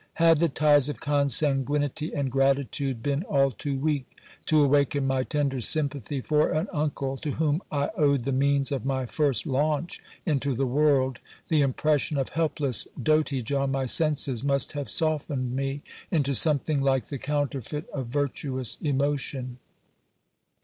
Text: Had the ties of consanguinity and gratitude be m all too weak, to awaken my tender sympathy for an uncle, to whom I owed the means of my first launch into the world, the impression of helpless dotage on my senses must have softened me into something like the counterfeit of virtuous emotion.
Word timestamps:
Had 0.15 0.39
the 0.39 0.49
ties 0.49 0.89
of 0.89 0.99
consanguinity 0.99 2.11
and 2.11 2.31
gratitude 2.31 3.03
be 3.03 3.11
m 3.11 3.23
all 3.29 3.51
too 3.51 3.77
weak, 3.77 4.07
to 4.47 4.63
awaken 4.63 5.05
my 5.05 5.21
tender 5.21 5.61
sympathy 5.61 6.21
for 6.21 6.49
an 6.49 6.67
uncle, 6.73 7.17
to 7.17 7.33
whom 7.33 7.61
I 7.71 7.91
owed 7.95 8.21
the 8.23 8.31
means 8.31 8.71
of 8.71 8.83
my 8.83 9.05
first 9.05 9.45
launch 9.45 10.01
into 10.25 10.55
the 10.55 10.65
world, 10.65 11.19
the 11.49 11.61
impression 11.61 12.17
of 12.17 12.29
helpless 12.29 12.87
dotage 13.03 13.51
on 13.51 13.69
my 13.73 13.85
senses 13.85 14.43
must 14.43 14.71
have 14.71 14.89
softened 14.89 15.55
me 15.55 15.83
into 16.09 16.33
something 16.33 16.81
like 16.81 17.05
the 17.09 17.19
counterfeit 17.19 17.87
of 17.91 18.07
virtuous 18.07 18.79
emotion. 18.81 19.59